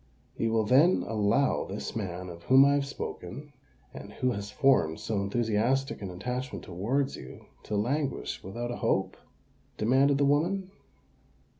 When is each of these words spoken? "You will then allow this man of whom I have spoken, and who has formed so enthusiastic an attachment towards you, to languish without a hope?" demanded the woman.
"You 0.35 0.51
will 0.51 0.63
then 0.63 1.03
allow 1.05 1.63
this 1.65 1.95
man 1.95 2.29
of 2.29 2.41
whom 2.45 2.65
I 2.65 2.73
have 2.73 2.87
spoken, 2.87 3.53
and 3.93 4.13
who 4.13 4.31
has 4.31 4.49
formed 4.49 4.99
so 4.99 5.21
enthusiastic 5.21 6.01
an 6.01 6.09
attachment 6.09 6.65
towards 6.65 7.15
you, 7.15 7.45
to 7.65 7.75
languish 7.75 8.41
without 8.43 8.71
a 8.71 8.77
hope?" 8.77 9.15
demanded 9.77 10.17
the 10.17 10.25
woman. 10.25 10.71